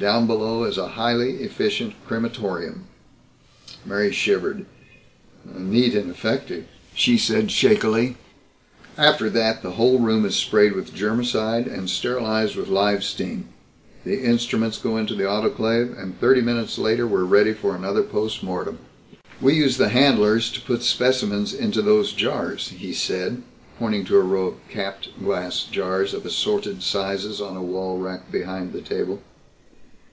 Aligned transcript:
Down 0.00 0.26
below 0.26 0.64
is 0.64 0.78
a 0.78 0.88
highly 0.88 1.42
efficient 1.42 1.94
crematorium." 2.08 2.86
Mary 3.86 4.10
shivered. 4.10 4.64
"Neat 5.44 5.94
and 5.94 6.10
effective," 6.10 6.64
she 6.92 7.16
said 7.16 7.52
shakily. 7.52 8.16
"After 8.98 9.30
that 9.30 9.62
the 9.62 9.72
whole 9.72 10.00
room 10.00 10.24
is 10.24 10.34
sprayed 10.34 10.72
with 10.72 10.92
germicide 10.94 11.68
and 11.68 11.88
sterilized 11.88 12.56
with 12.56 12.66
live 12.66 13.04
steam. 13.04 13.50
The 14.02 14.20
instruments 14.24 14.76
go 14.76 14.96
into 14.96 15.14
the 15.14 15.28
autoclave, 15.28 15.96
and 15.96 16.18
thirty 16.18 16.40
minutes 16.40 16.78
later 16.78 17.06
we're 17.06 17.22
ready 17.22 17.52
for 17.52 17.76
another 17.76 18.02
post 18.02 18.42
mortem." 18.42 18.78
"We 19.40 19.54
use 19.54 19.76
the 19.76 19.90
handlers 19.90 20.50
to 20.52 20.60
put 20.62 20.82
specimens 20.82 21.54
into 21.54 21.80
those 21.80 22.10
jars," 22.12 22.70
he 22.70 22.92
said, 22.92 23.42
pointing 23.78 24.04
to 24.06 24.16
a 24.16 24.22
row 24.22 24.48
of 24.48 24.68
capped 24.68 25.22
glass 25.22 25.62
jars 25.62 26.12
of 26.12 26.26
assorted 26.26 26.82
sizes 26.82 27.40
on 27.40 27.56
a 27.56 27.62
wall 27.62 27.98
rack 27.98 28.32
behind 28.32 28.72
the 28.72 28.80
table. 28.80 29.22